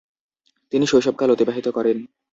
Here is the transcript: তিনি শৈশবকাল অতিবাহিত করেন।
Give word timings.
তিনি 0.73 0.85
শৈশবকাল 0.87 1.29
অতিবাহিত 1.31 1.67
করেন। 1.67 1.97